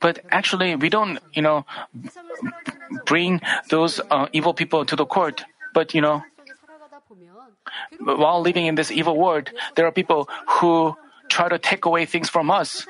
[0.00, 1.64] but actually, we don't, you know,
[3.06, 5.44] bring those uh, evil people to the court.
[5.72, 6.22] But you know,
[8.00, 10.28] while living in this evil world, there are people
[10.60, 10.96] who
[11.28, 12.86] try to take away things from us.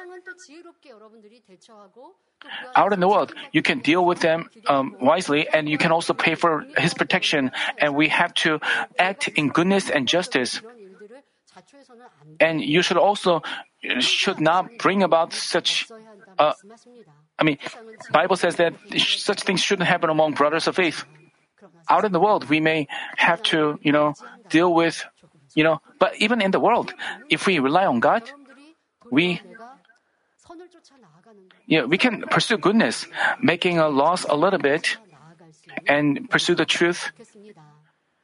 [2.75, 6.13] Out in the world, you can deal with them um, wisely, and you can also
[6.13, 7.53] pay for His protection.
[7.79, 8.59] And we have to
[8.99, 10.61] act in goodness and justice.
[12.41, 13.43] And you should also
[14.01, 15.87] should not bring about such
[16.39, 16.55] uh,
[17.39, 17.59] I mean,
[18.11, 21.05] Bible says that such things shouldn't happen among brothers of faith.
[21.89, 24.15] Out in the world, we may have to, you know,
[24.49, 25.05] deal with,
[25.55, 26.93] you know, but even in the world,
[27.29, 28.23] if we rely on God,
[29.11, 29.41] we
[31.67, 33.07] yeah, we can pursue goodness,
[33.41, 34.97] making a loss a little bit,
[35.87, 37.13] and pursue the truth.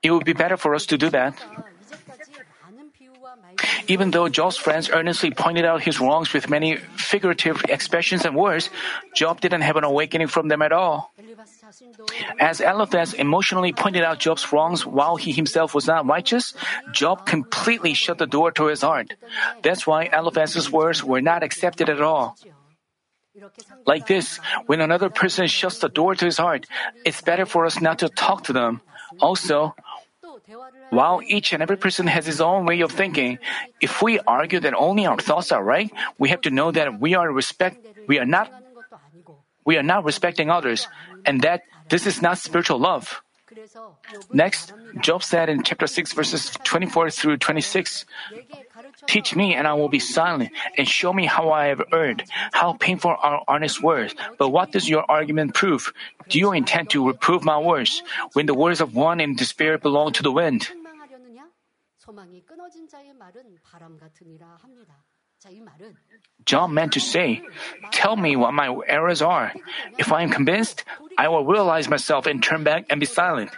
[0.03, 1.35] It would be better for us to do that.
[3.89, 8.69] Even though Job's friends earnestly pointed out his wrongs with many figurative expressions and words,
[9.15, 11.13] Job didn't have an awakening from them at all.
[12.39, 16.53] As Eliphaz emotionally pointed out Job's wrongs while he himself was not righteous,
[16.93, 19.15] Job completely shut the door to his heart.
[19.63, 22.37] That's why Eliphaz's words were not accepted at all.
[23.87, 26.67] Like this, when another person shuts the door to his heart,
[27.05, 28.83] it's better for us not to talk to them.
[29.21, 29.75] Also,
[30.91, 33.39] while each and every person has his own way of thinking,
[33.81, 37.15] if we argue that only our thoughts are right, we have to know that we
[37.15, 38.51] are respect we are not
[39.65, 40.89] we are not respecting others
[41.27, 43.21] and that this is not spiritual love.
[44.33, 48.07] Next, Job said in chapter 6 verses 24 through 26,
[49.07, 52.25] Teach me and I will be silent and show me how I have erred.
[52.53, 54.15] How painful are honest words.
[54.39, 55.93] But what does your argument prove?
[56.29, 60.13] Do you intend to reprove my words when the words of one in despair belong
[60.15, 60.69] to the wind?
[66.45, 67.43] Job meant to say,
[67.93, 69.53] Tell me what my errors are.
[69.99, 70.85] If I am convinced,
[71.17, 73.51] I will realize myself and turn back and be silent.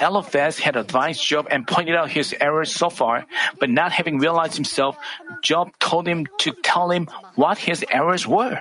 [0.00, 3.26] Eliphaz had advised Job and pointed out his errors so far,
[3.58, 4.96] but not having realized himself,
[5.42, 8.60] Job told him to tell him what his errors were.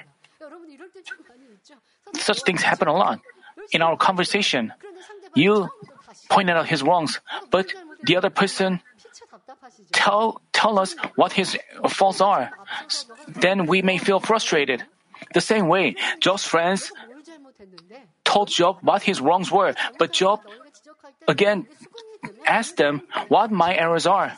[2.16, 3.20] Such things happen a lot.
[3.72, 4.74] In our conversation,
[5.36, 5.70] you
[6.30, 7.20] pointed out his wrongs,
[7.52, 8.82] but the other person
[9.92, 11.58] tell tell us what his
[11.90, 12.52] faults are.
[13.28, 14.84] Then we may feel frustrated.
[15.34, 16.92] The same way, Job's friends
[18.28, 20.44] told Job what his wrongs were, but Job
[21.32, 21.66] again
[22.46, 24.36] asked them what my errors are.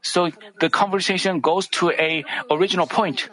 [0.00, 3.28] So the conversation goes to a original point.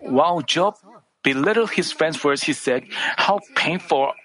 [0.00, 0.80] While Job
[1.22, 4.16] belittled his friend's words, he said, How painful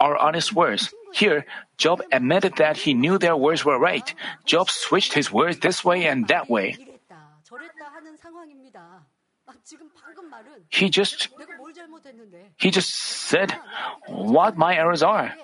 [0.00, 0.90] are honest words.
[1.14, 1.46] Here,
[1.78, 4.08] Job admitted that he knew their words were right.
[4.44, 6.74] Job switched his words this way and that way.
[10.70, 11.28] He just
[12.56, 13.54] he just said
[14.06, 15.34] what my errors are.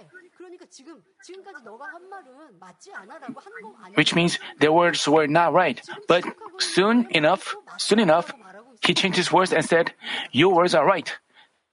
[3.94, 5.80] Which means their words were not right.
[6.06, 6.24] But
[6.58, 8.32] soon enough, soon enough,
[8.84, 9.92] he changed his words and said,
[10.32, 11.10] Your words are right.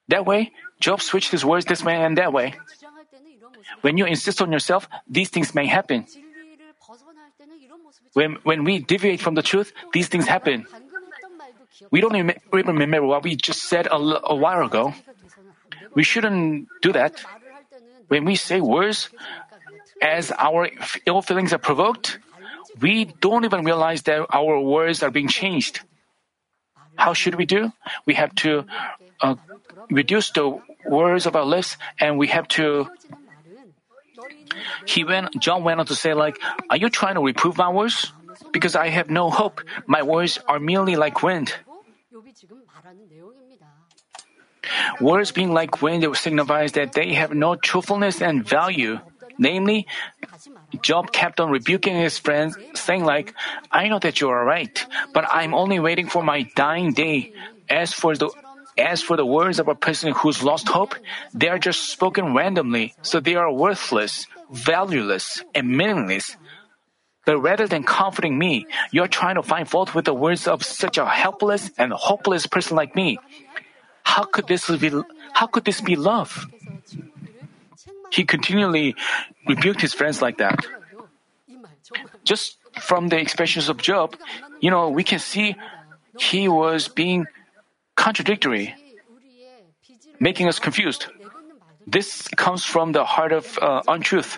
[0.07, 2.55] That way, Job switched his words this way and that way.
[3.81, 6.05] When you insist on yourself, these things may happen.
[8.13, 10.67] When, when we deviate from the truth, these things happen.
[11.91, 14.93] We don't even remember what we just said a, a while ago.
[15.93, 17.23] We shouldn't do that.
[18.07, 19.09] When we say words,
[20.01, 20.69] as our
[21.05, 22.19] ill feelings are provoked,
[22.81, 25.81] we don't even realize that our words are being changed.
[26.95, 27.71] How should we do?
[28.05, 28.65] We have to
[29.21, 29.35] uh,
[29.89, 32.87] reduce the words of our lips and we have to
[34.85, 38.13] he went Job went on to say like are you trying to reprove my words
[38.51, 41.53] because I have no hope my words are merely like wind
[45.01, 48.99] Words being like wind signifies that they have no truthfulness and value.
[49.37, 49.87] Namely,
[50.81, 53.33] Job kept on rebuking his friends, saying like,
[53.71, 57.33] I know that you are right, but I'm only waiting for my dying day.
[57.69, 58.29] As for the
[58.77, 60.95] as for the words of a person who's lost hope,
[61.33, 66.35] they are just spoken randomly, so they are worthless, valueless, and meaningless.
[67.25, 70.97] But rather than comforting me, you're trying to find fault with the words of such
[70.97, 73.17] a helpless and hopeless person like me.
[74.03, 74.91] How could this be,
[75.33, 76.45] how could this be love?
[78.11, 78.95] He continually
[79.47, 80.65] rebuked his friends like that.
[82.23, 84.15] Just from the expressions of Job,
[84.59, 85.55] you know, we can see
[86.19, 87.25] he was being
[87.95, 88.75] contradictory,
[90.19, 91.07] making us confused.
[91.87, 94.37] This comes from the heart of uh, untruth.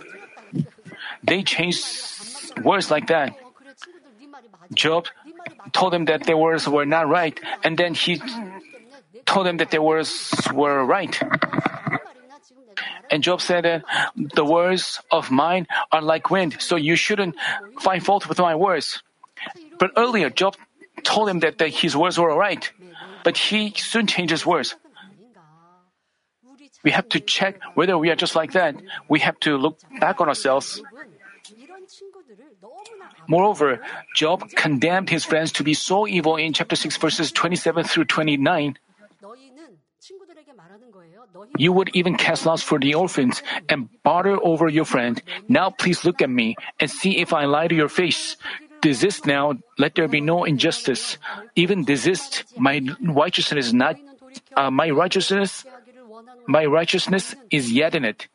[1.24, 1.84] They changed
[2.64, 3.36] words like that.
[4.74, 5.08] Job
[5.72, 8.22] told them that their words were not right, and then he
[9.26, 11.18] told them that their words were right.
[13.10, 13.84] And Job said that
[14.16, 17.36] the words of mine are like wind, so you shouldn't
[17.80, 19.02] find fault with my words.
[19.80, 20.56] But earlier, Job
[21.04, 22.70] told him that, that his words were right,
[23.24, 24.76] but he soon changed his words.
[26.84, 28.76] We have to check whether we are just like that.
[29.10, 30.82] We have to look back on ourselves.
[33.28, 33.82] Moreover,
[34.16, 38.78] Job condemned his friends to be so evil in chapter 6, verses 27 through 29.
[41.58, 45.22] You would even cast lots for the orphans and barter over your friend.
[45.48, 48.38] Now please look at me and see if I lie to your face.
[48.82, 51.18] Desist now, let there be no injustice.
[51.56, 53.98] Even desist, my righteousness is not
[54.56, 55.66] uh, my righteousness
[56.48, 58.28] my righteousness is yet in it.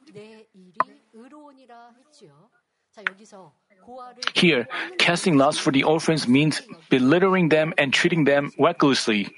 [4.35, 4.69] Here,
[4.99, 9.35] casting lots for the orphans means belittling them and treating them recklessly.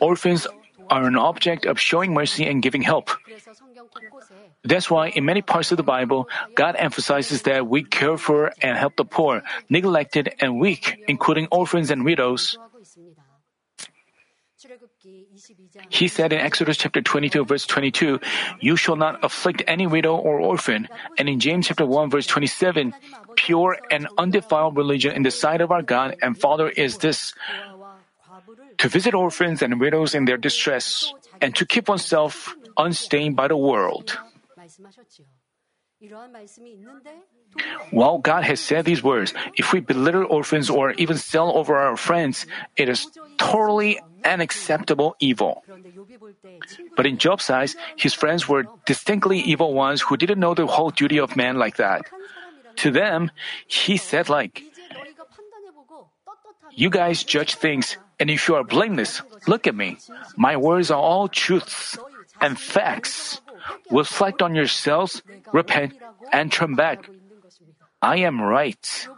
[0.00, 0.46] Orphans
[0.90, 3.10] are an object of showing mercy and giving help.
[4.64, 8.76] That's why in many parts of the Bible, God emphasizes that we care for and
[8.76, 12.58] help the poor, neglected, and weak, including orphans and widows.
[15.90, 18.20] He said in Exodus chapter 22 verse 22,
[18.60, 20.88] you shall not afflict any widow or orphan.
[21.18, 22.94] And in James chapter 1 verse 27,
[23.36, 27.34] pure and undefiled religion in the sight of our God and Father is this,
[28.78, 33.56] to visit orphans and widows in their distress and to keep oneself unstained by the
[33.56, 34.18] world.
[37.90, 41.96] While God has said these words, if we belittle orphans or even sell over our
[41.96, 42.46] friends,
[42.76, 43.06] it is
[43.38, 45.62] totally unacceptable evil.
[46.96, 50.90] But in Job's eyes, his friends were distinctly evil ones who didn't know the whole
[50.90, 52.02] duty of man like that.
[52.76, 53.30] To them,
[53.66, 54.62] he said like,
[56.72, 59.98] you guys judge things, and if you are blameless, look at me.
[60.36, 61.96] My words are all truths
[62.40, 63.40] and facts.
[63.90, 65.94] Reflect on yourselves, repent,
[66.32, 67.08] and turn back
[68.04, 69.08] I am right.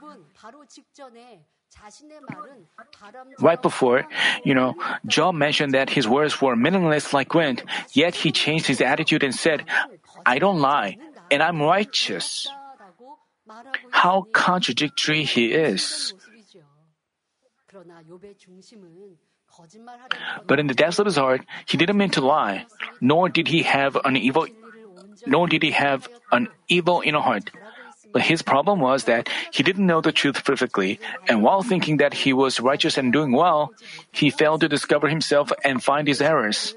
[3.40, 4.06] Right before,
[4.44, 4.74] you know,
[5.06, 9.34] Job mentioned that his words were meaningless like wind, yet he changed his attitude and
[9.34, 9.66] said,
[10.24, 10.98] I don't lie,
[11.30, 12.46] and I'm righteous.
[13.90, 16.14] How contradictory he is.
[20.46, 22.66] But in the depths of his heart, he didn't mean to lie,
[23.00, 24.46] nor did he have an evil,
[25.26, 27.50] nor did he have an evil inner heart.
[28.12, 30.98] But his problem was that he didn't know the truth perfectly,
[31.28, 33.72] and while thinking that he was righteous and doing well,
[34.12, 36.74] he failed to discover himself and find his errors.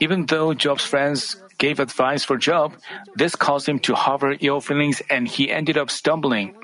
[0.00, 2.74] Even though Job's friends gave advice for Job,
[3.16, 6.54] this caused him to harbor ill feelings and he ended up stumbling.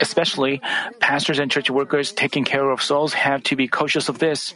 [0.00, 0.62] Especially,
[1.00, 4.54] pastors and church workers taking care of souls have to be cautious of this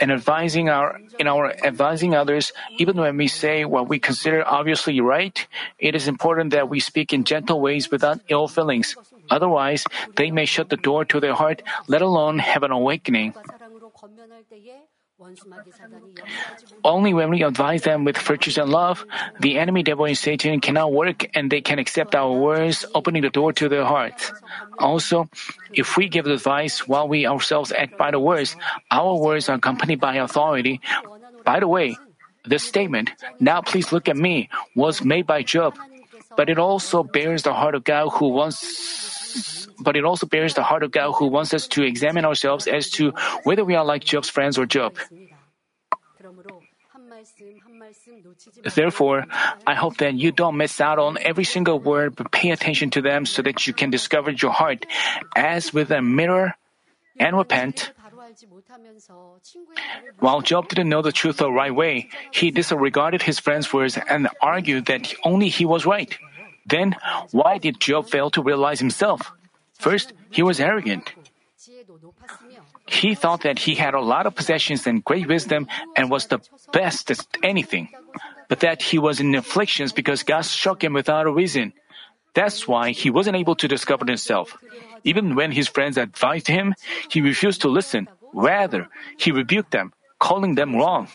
[0.00, 5.00] and advising our in our advising others, even when we say what we consider obviously
[5.00, 5.46] right,
[5.78, 8.96] it is important that we speak in gentle ways without ill feelings.
[9.30, 9.84] Otherwise,
[10.16, 13.34] they may shut the door to their heart, let alone have an awakening.
[16.84, 19.04] Only when we advise them with virtues and love,
[19.40, 23.30] the enemy devil and Satan cannot work and they can accept our words, opening the
[23.30, 24.32] door to their hearts.
[24.78, 25.28] Also,
[25.72, 28.56] if we give advice while we ourselves act by the words,
[28.90, 30.80] our words are accompanied by authority.
[31.44, 31.96] By the way,
[32.44, 35.78] this statement, now please look at me, was made by Job,
[36.36, 40.62] but it also bears the heart of God who wants but it also bears the
[40.62, 43.12] heart of God who wants us to examine ourselves as to
[43.44, 44.96] whether we are like Job's friends or Job.
[48.74, 49.26] Therefore,
[49.66, 53.02] I hope that you don't miss out on every single word, but pay attention to
[53.02, 54.86] them so that you can discover your heart
[55.36, 56.54] as with a mirror
[57.18, 57.92] and repent.
[60.18, 64.28] While Job didn't know the truth the right way, he disregarded his friend's words and
[64.40, 66.16] argued that only he was right.
[66.66, 66.96] Then,
[67.32, 69.32] why did Job fail to realize himself?
[69.82, 71.10] First, he was arrogant.
[72.86, 75.66] He thought that he had a lot of possessions and great wisdom
[75.96, 76.38] and was the
[76.72, 77.90] best at anything,
[78.48, 81.72] but that he was in afflictions because God struck him without a reason.
[82.34, 84.56] That's why he wasn't able to discover himself.
[85.04, 86.74] Even when his friends advised him,
[87.10, 88.08] he refused to listen.
[88.32, 91.08] Rather, he rebuked them, calling them wrong.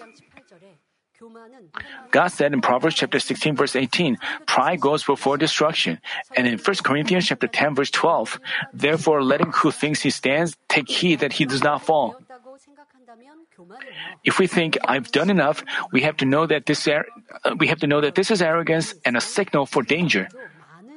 [2.12, 6.00] God said in Proverbs chapter 16 verse 18, pride goes before destruction.
[6.36, 8.40] And in 1 Corinthians chapter 10 verse 12,
[8.74, 12.18] therefore let him who thinks he stands take heed that he does not fall.
[14.24, 17.08] If we think I've done enough, we have to know that this er-
[17.58, 20.30] we have to know that this is arrogance and a signal for danger.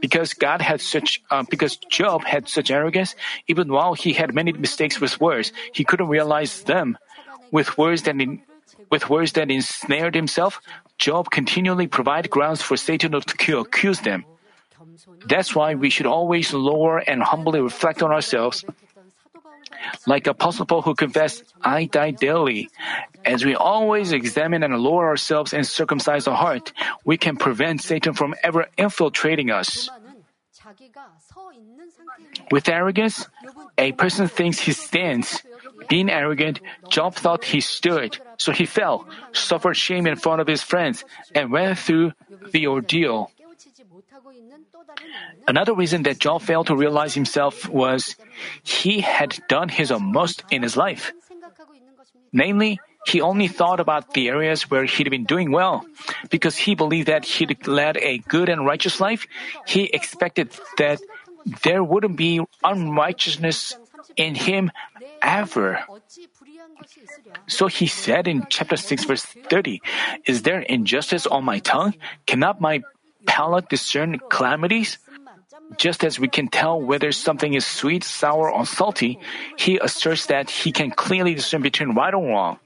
[0.00, 3.14] Because God had such, uh, because Job had such arrogance,
[3.48, 6.96] even while he had many mistakes with words, he couldn't realize them.
[7.52, 8.40] With words that, in,
[8.90, 10.60] with words that ensnared himself,
[10.98, 14.24] Job continually provided grounds for Satan to accuse them.
[15.26, 18.64] That's why we should always lower and humbly reflect on ourselves.
[20.06, 22.68] Like Apostle Paul who confessed, I die daily.
[23.24, 26.72] As we always examine and lower ourselves and circumcise our heart,
[27.04, 29.88] we can prevent Satan from ever infiltrating us.
[32.50, 33.26] With arrogance,
[33.78, 35.42] a person thinks he stands,
[35.90, 40.62] being arrogant, Job thought he stood, so he fell, suffered shame in front of his
[40.62, 42.12] friends, and went through
[42.54, 43.30] the ordeal.
[45.48, 48.14] Another reason that Job failed to realize himself was
[48.62, 51.12] he had done his utmost in his life.
[52.32, 55.84] Namely, he only thought about the areas where he'd been doing well.
[56.30, 59.26] Because he believed that he'd led a good and righteous life,
[59.66, 61.00] he expected that
[61.64, 63.74] there wouldn't be unrighteousness
[64.16, 64.70] in him
[65.22, 65.80] ever.
[67.46, 69.80] So he said in chapter 6, verse 30,
[70.26, 71.94] Is there injustice on my tongue?
[72.26, 72.82] Cannot my
[73.26, 74.98] palate discern calamities?
[75.76, 79.18] Just as we can tell whether something is sweet, sour, or salty,
[79.56, 82.58] he asserts that he can clearly discern between right and wrong.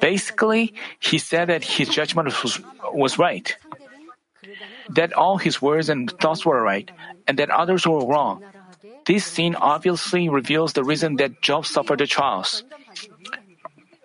[0.00, 2.60] Basically, he said that his judgment was,
[2.92, 3.56] was right,
[4.90, 6.90] that all his words and thoughts were right,
[7.26, 8.42] and that others were wrong,
[9.06, 12.64] this scene obviously reveals the reason that Job suffered the trials.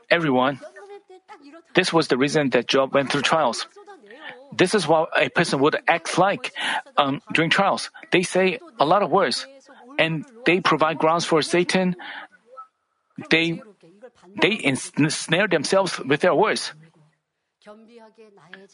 [0.09, 0.59] Everyone,
[1.73, 3.67] this was the reason that Job went through trials.
[4.53, 6.53] This is what a person would act like
[6.97, 7.89] um, during trials.
[8.11, 9.45] They say a lot of words,
[9.99, 11.95] and they provide grounds for Satan.
[13.29, 13.61] They
[14.41, 16.73] they ensnare themselves with their words.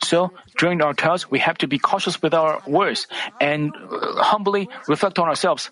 [0.03, 3.07] So, during our tests, we have to be cautious with our words
[3.39, 5.69] and uh, humbly reflect on ourselves.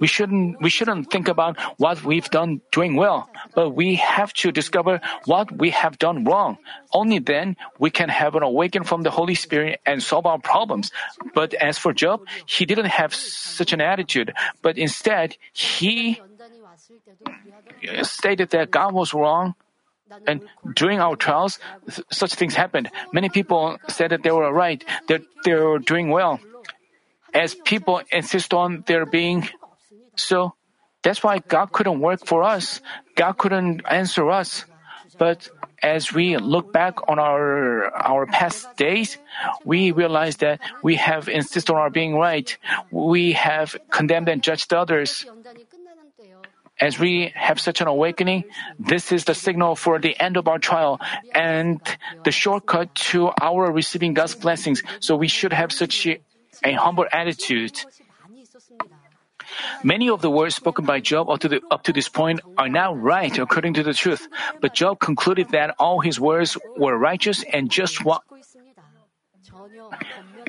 [0.00, 4.52] We shouldn't, we shouldn't think about what we've done doing well, but we have to
[4.52, 6.58] discover what we have done wrong.
[6.92, 10.90] Only then we can have an awakening from the Holy Spirit and solve our problems.
[11.34, 16.20] But as for Job, he didn't have such an attitude, but instead he
[18.02, 19.54] stated that God was wrong
[20.26, 20.42] and
[20.74, 21.58] during our trials,
[22.10, 22.90] such things happened.
[23.12, 26.40] Many people said that they were right, that they were doing well.
[27.34, 29.48] As people insist on their being
[30.16, 30.54] so,
[31.02, 32.80] that's why God couldn't work for us.
[33.14, 34.64] God couldn't answer us.
[35.18, 35.48] But
[35.82, 39.18] as we look back on our our past days,
[39.64, 42.56] we realize that we have insisted on our being right.
[42.90, 45.24] We have condemned and judged others.
[46.80, 48.44] As we have such an awakening,
[48.78, 51.00] this is the signal for the end of our trial
[51.34, 51.80] and
[52.24, 54.82] the shortcut to our receiving God's blessings.
[55.00, 57.80] So we should have such a humble attitude.
[59.82, 62.68] Many of the words spoken by Job up to, the, up to this point are
[62.68, 64.28] now right according to the truth,
[64.60, 68.22] but Job concluded that all his words were righteous and just what.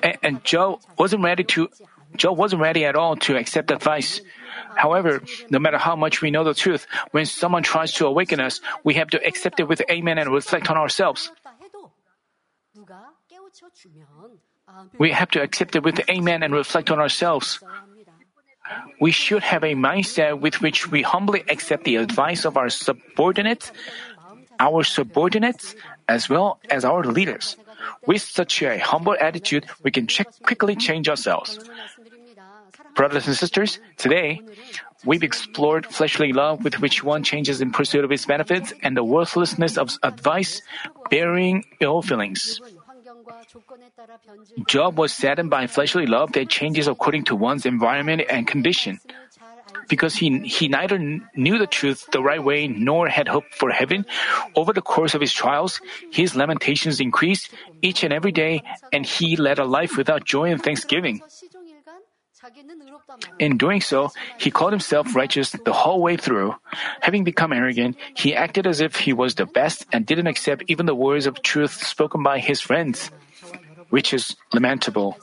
[0.04, 1.70] And, and Job wasn't ready to
[2.16, 4.22] Job wasn't ready at all to accept advice.
[4.78, 8.62] However, no matter how much we know the truth, when someone tries to awaken us,
[8.84, 11.32] we have to accept it with amen and reflect on ourselves.
[15.00, 17.60] We have to accept it with amen and reflect on ourselves.
[19.00, 23.72] We should have a mindset with which we humbly accept the advice of our subordinates,
[24.60, 25.76] our subordinates,
[26.08, 27.56] as well as our leaders.
[28.06, 30.08] With such a humble attitude, we can
[30.44, 31.60] quickly change ourselves.
[32.98, 34.42] Brothers and sisters, today
[35.06, 39.04] we've explored fleshly love with which one changes in pursuit of its benefits and the
[39.04, 40.64] worthlessness of advice,
[41.12, 42.60] bearing ill feelings.
[44.66, 49.00] Job was saddened by fleshly love that changes according to one's environment and condition.
[49.90, 54.08] Because he, he neither knew the truth the right way nor had hope for heaven,
[54.56, 55.80] over the course of his trials,
[56.12, 60.64] his lamentations increased each and every day, and he led a life without joy and
[60.64, 61.22] thanksgiving.
[63.40, 66.56] In doing so, he called himself righteous the whole way through.
[67.02, 70.86] Having become arrogant, he acted as if he was the best and didn't accept even
[70.86, 73.12] the words of truth spoken by his friends,
[73.90, 75.18] which is lamentable.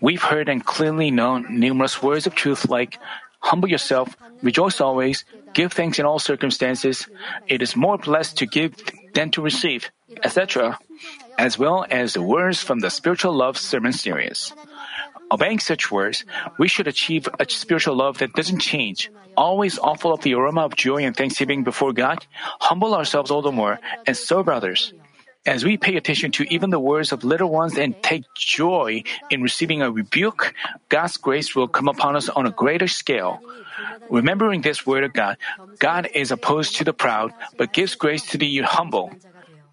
[0.00, 2.98] We've heard and clearly known numerous words of truth like
[3.40, 7.06] humble yourself, rejoice always, give thanks in all circumstances,
[7.46, 8.74] it is more blessed to give
[9.14, 9.90] than to receive,
[10.22, 10.78] etc.,
[11.38, 14.52] as well as the words from the Spiritual Love Sermon series
[15.30, 16.24] obeying such words,
[16.58, 19.10] we should achieve a spiritual love that doesn't change.
[19.36, 22.26] Always offer up the aroma of joy and thanksgiving before God,
[22.60, 24.94] humble ourselves all the more, and serve others.
[25.46, 29.42] As we pay attention to even the words of little ones and take joy in
[29.42, 30.52] receiving a rebuke,
[30.88, 33.40] God's grace will come upon us on a greater scale.
[34.10, 35.36] Remembering this word of God,
[35.78, 39.12] God is opposed to the proud, but gives grace to the humble.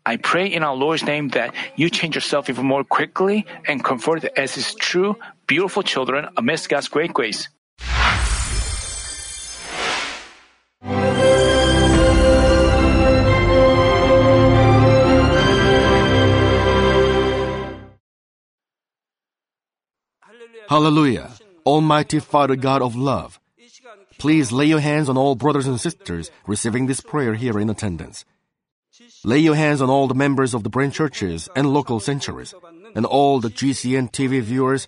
[0.05, 4.25] I pray in our Lord's name that you change yourself even more quickly and convert
[4.37, 5.15] as is true,
[5.47, 7.49] beautiful children amidst God's great grace.
[20.69, 21.29] Hallelujah!
[21.65, 23.39] Almighty Father God of love,
[24.17, 28.25] please lay your hands on all brothers and sisters receiving this prayer here in attendance.
[29.23, 32.55] Lay your hands on all the members of the branch churches and local sanctuaries,
[32.95, 34.87] and all the GCN TV viewers